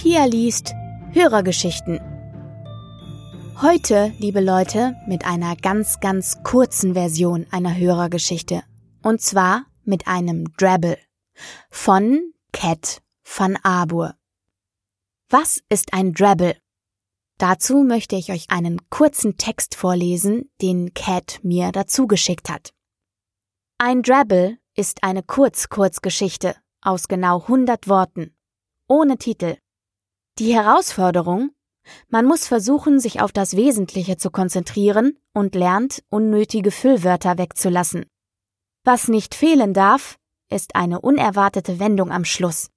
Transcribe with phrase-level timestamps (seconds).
[0.00, 0.74] Pia liest
[1.10, 1.98] Hörergeschichten.
[3.60, 8.62] Heute, liebe Leute, mit einer ganz, ganz kurzen Version einer Hörergeschichte.
[9.02, 10.98] Und zwar mit einem Drabble
[11.68, 14.14] von Cat van Abur.
[15.30, 16.56] Was ist ein Drabble?
[17.38, 22.72] Dazu möchte ich euch einen kurzen Text vorlesen, den Cat mir dazu geschickt hat.
[23.78, 28.36] Ein Drabble ist eine Kurz-Kurzgeschichte aus genau 100 Worten,
[28.86, 29.56] ohne Titel.
[30.38, 31.50] Die Herausforderung?
[32.10, 38.06] Man muss versuchen, sich auf das Wesentliche zu konzentrieren und lernt, unnötige Füllwörter wegzulassen.
[38.84, 40.16] Was nicht fehlen darf,
[40.48, 42.70] ist eine unerwartete Wendung am Schluss.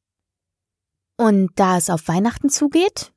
[1.17, 3.13] Und da es auf Weihnachten zugeht,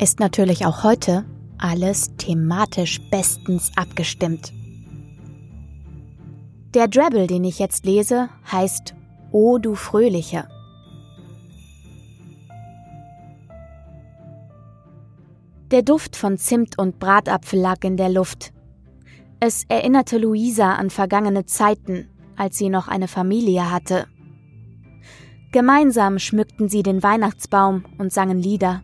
[0.00, 1.24] ist natürlich auch heute
[1.58, 4.52] alles thematisch bestens abgestimmt.
[6.74, 8.94] Der Drabble, den ich jetzt lese, heißt
[9.30, 10.48] O du Fröhliche.
[15.70, 18.54] Der Duft von Zimt und Bratapfel lag in der Luft.
[19.38, 24.06] Es erinnerte Luisa an vergangene Zeiten, als sie noch eine Familie hatte.
[25.52, 28.82] Gemeinsam schmückten sie den Weihnachtsbaum und sangen Lieder.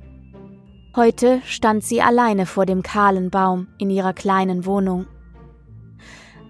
[0.94, 5.06] Heute stand sie alleine vor dem kahlen Baum in ihrer kleinen Wohnung.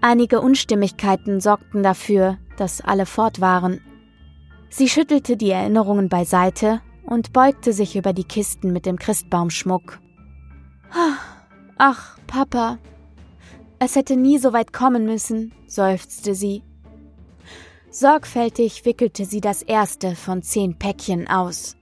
[0.01, 3.79] Einige Unstimmigkeiten sorgten dafür, dass alle fort waren.
[4.69, 10.01] Sie schüttelte die Erinnerungen beiseite und beugte sich über die Kisten mit dem Christbaumschmuck.
[11.77, 12.79] Ach, Papa,
[13.79, 16.63] es hätte nie so weit kommen müssen, seufzte sie.
[17.89, 21.75] Sorgfältig wickelte sie das erste von zehn Päckchen aus.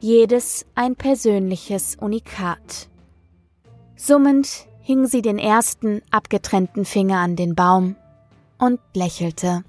[0.00, 2.88] Jedes ein persönliches Unikat.
[3.96, 7.96] Summend hing sie den ersten abgetrennten Finger an den Baum
[8.58, 9.64] und lächelte.